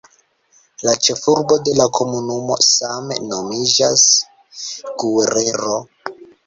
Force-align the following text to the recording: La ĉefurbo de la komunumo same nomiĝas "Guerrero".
La 0.87 0.93
ĉefurbo 1.07 1.57
de 1.67 1.75
la 1.81 1.87
komunumo 1.99 2.59
same 2.71 3.21
nomiĝas 3.35 4.09
"Guerrero". 5.05 5.81